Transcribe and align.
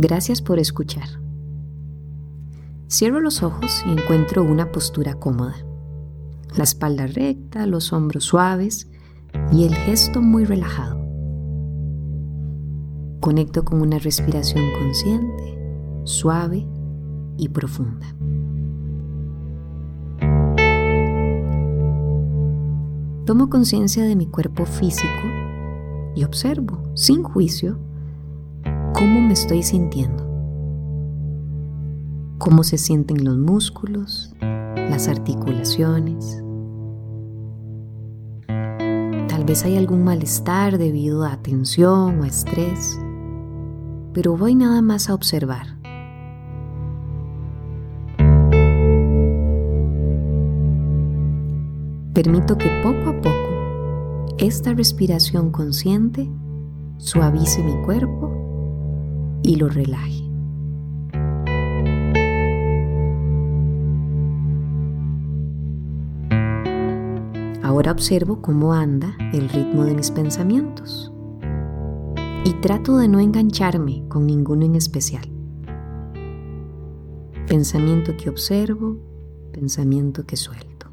Gracias 0.00 0.40
por 0.40 0.60
escuchar. 0.60 1.08
Cierro 2.88 3.18
los 3.18 3.42
ojos 3.42 3.82
y 3.84 3.90
encuentro 3.90 4.44
una 4.44 4.70
postura 4.70 5.14
cómoda. 5.14 5.56
La 6.56 6.62
espalda 6.62 7.08
recta, 7.08 7.66
los 7.66 7.92
hombros 7.92 8.22
suaves 8.22 8.88
y 9.50 9.64
el 9.64 9.74
gesto 9.74 10.22
muy 10.22 10.44
relajado. 10.44 11.04
Conecto 13.18 13.64
con 13.64 13.82
una 13.82 13.98
respiración 13.98 14.66
consciente, 14.78 15.58
suave 16.04 16.64
y 17.36 17.48
profunda. 17.48 18.06
Tomo 23.26 23.50
conciencia 23.50 24.04
de 24.04 24.14
mi 24.14 24.28
cuerpo 24.28 24.64
físico 24.64 25.08
y 26.14 26.22
observo, 26.22 26.88
sin 26.94 27.24
juicio, 27.24 27.80
cómo 28.92 29.20
me 29.20 29.32
estoy 29.32 29.62
sintiendo. 29.62 30.24
Cómo 32.38 32.62
se 32.62 32.78
sienten 32.78 33.24
los 33.24 33.36
músculos, 33.36 34.34
las 34.40 35.08
articulaciones. 35.08 36.42
Tal 38.46 39.44
vez 39.44 39.64
hay 39.64 39.76
algún 39.76 40.04
malestar 40.04 40.78
debido 40.78 41.24
a 41.24 41.36
tensión 41.42 42.20
o 42.20 42.24
estrés, 42.24 42.98
pero 44.12 44.36
voy 44.36 44.54
nada 44.54 44.82
más 44.82 45.10
a 45.10 45.14
observar. 45.14 45.78
Permito 52.14 52.56
que 52.58 52.68
poco 52.82 53.10
a 53.10 53.20
poco 53.20 54.34
esta 54.38 54.72
respiración 54.74 55.52
consciente 55.52 56.28
suavice 56.96 57.62
mi 57.62 57.80
cuerpo 57.84 58.47
y 59.48 59.56
lo 59.56 59.70
relaje. 59.70 60.24
Ahora 67.62 67.92
observo 67.92 68.42
cómo 68.42 68.74
anda 68.74 69.16
el 69.32 69.48
ritmo 69.48 69.84
de 69.84 69.94
mis 69.94 70.10
pensamientos 70.10 71.10
y 72.44 72.52
trato 72.60 72.98
de 72.98 73.08
no 73.08 73.20
engancharme 73.20 74.06
con 74.08 74.26
ninguno 74.26 74.66
en 74.66 74.74
especial. 74.74 75.26
Pensamiento 77.46 78.14
que 78.18 78.28
observo, 78.28 78.98
pensamiento 79.52 80.26
que 80.26 80.36
suelto. 80.36 80.88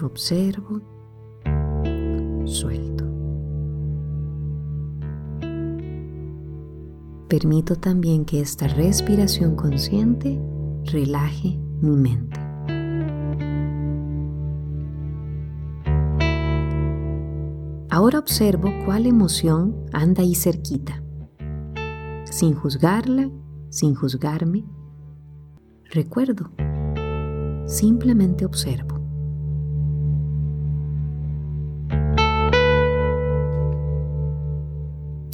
Observo, 0.00 0.80
suelto. 2.46 3.15
Permito 7.28 7.74
también 7.74 8.24
que 8.24 8.40
esta 8.40 8.68
respiración 8.68 9.56
consciente 9.56 10.40
relaje 10.84 11.58
mi 11.80 11.96
mente. 11.96 12.38
Ahora 17.90 18.20
observo 18.20 18.70
cuál 18.84 19.06
emoción 19.06 19.74
anda 19.92 20.22
ahí 20.22 20.36
cerquita, 20.36 21.02
sin 22.24 22.54
juzgarla, 22.54 23.28
sin 23.70 23.96
juzgarme. 23.96 24.64
Recuerdo, 25.90 26.52
simplemente 27.66 28.46
observo. 28.46 29.00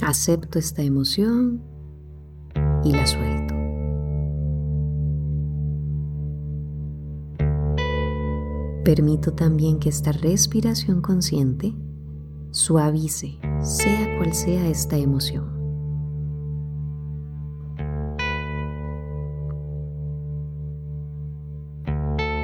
Acepto 0.01 0.59
esta 0.59 0.83
emoción 0.83 1.72
y 2.85 2.93
la 2.93 3.07
suelto. 3.07 3.55
Permito 8.85 9.33
también 9.33 9.79
que 9.79 9.89
esta 9.89 10.13
respiración 10.13 11.01
consciente 11.01 11.75
suavice, 12.51 13.39
sea 13.61 14.17
cual 14.19 14.35
sea 14.35 14.69
esta 14.69 14.97
emoción. 14.97 15.51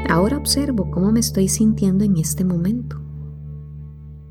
Ahora 0.09 0.39
observo 0.39 0.91
cómo 0.91 1.13
me 1.13 1.21
estoy 1.21 1.49
sintiendo 1.49 2.05
en 2.05 2.17
este 2.17 2.45
momento, 2.45 2.99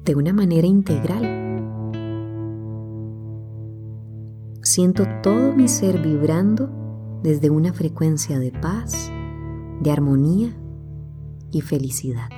de 0.06 0.16
una 0.16 0.34
manera 0.34 0.66
integral 0.66 1.47
Siento 4.77 5.07
todo 5.23 5.55
mi 5.55 5.67
ser 5.67 5.99
vibrando 5.99 6.69
desde 7.23 7.49
una 7.49 7.73
frecuencia 7.73 8.38
de 8.38 8.51
paz, 8.51 9.11
de 9.81 9.89
armonía 9.89 10.55
y 11.51 11.61
felicidad. 11.61 12.29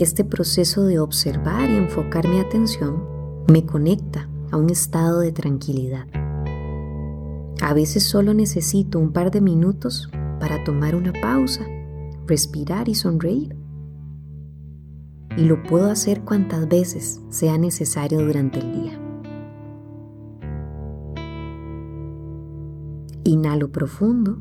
Este 0.00 0.24
proceso 0.24 0.86
de 0.86 0.98
observar 0.98 1.70
y 1.70 1.76
enfocar 1.76 2.26
mi 2.26 2.40
atención 2.40 3.04
me 3.46 3.64
conecta 3.64 4.28
a 4.50 4.56
un 4.56 4.68
estado 4.68 5.20
de 5.20 5.30
tranquilidad. 5.30 6.08
A 7.62 7.72
veces 7.74 8.02
solo 8.02 8.34
necesito 8.34 8.98
un 8.98 9.12
par 9.12 9.30
de 9.30 9.40
minutos 9.40 10.10
para 10.40 10.64
tomar 10.64 10.96
una 10.96 11.12
pausa, 11.12 11.64
respirar 12.26 12.88
y 12.88 12.96
sonreír 12.96 13.59
y 15.36 15.44
lo 15.44 15.62
puedo 15.62 15.90
hacer 15.90 16.22
cuantas 16.22 16.68
veces 16.68 17.20
sea 17.28 17.56
necesario 17.58 18.24
durante 18.24 18.58
el 18.58 18.72
día. 18.72 19.00
Inhalo 23.24 23.70
profundo 23.70 24.38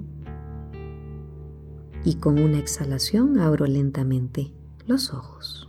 y 2.03 2.15
con 2.15 2.39
una 2.39 2.59
exhalación 2.59 3.39
abro 3.39 3.65
lentamente 3.65 4.51
los 4.87 5.13
ojos. 5.13 5.68